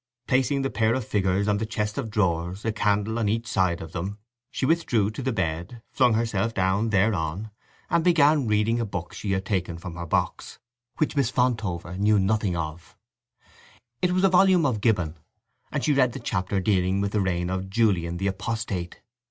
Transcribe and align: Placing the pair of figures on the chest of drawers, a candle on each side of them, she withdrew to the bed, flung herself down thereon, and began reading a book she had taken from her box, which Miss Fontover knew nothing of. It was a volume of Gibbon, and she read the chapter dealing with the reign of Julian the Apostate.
Placing 0.25 0.63
the 0.63 0.71
pair 0.71 0.95
of 0.95 1.05
figures 1.05 1.47
on 1.47 1.59
the 1.59 1.65
chest 1.67 1.95
of 1.99 2.09
drawers, 2.09 2.65
a 2.65 2.71
candle 2.71 3.19
on 3.19 3.29
each 3.29 3.45
side 3.45 3.81
of 3.81 3.91
them, 3.91 4.17
she 4.49 4.65
withdrew 4.65 5.11
to 5.11 5.21
the 5.21 5.31
bed, 5.31 5.83
flung 5.91 6.15
herself 6.15 6.55
down 6.55 6.89
thereon, 6.89 7.51
and 7.87 8.03
began 8.03 8.47
reading 8.47 8.79
a 8.79 8.83
book 8.87 9.13
she 9.13 9.33
had 9.33 9.45
taken 9.45 9.77
from 9.77 9.95
her 9.95 10.07
box, 10.07 10.57
which 10.97 11.15
Miss 11.15 11.29
Fontover 11.31 11.99
knew 11.99 12.17
nothing 12.17 12.55
of. 12.55 12.97
It 14.01 14.11
was 14.11 14.23
a 14.23 14.29
volume 14.29 14.65
of 14.65 14.81
Gibbon, 14.81 15.19
and 15.71 15.83
she 15.83 15.93
read 15.93 16.13
the 16.13 16.19
chapter 16.19 16.59
dealing 16.59 16.99
with 16.99 17.11
the 17.11 17.21
reign 17.21 17.51
of 17.51 17.69
Julian 17.69 18.17
the 18.17 18.25
Apostate. 18.25 19.01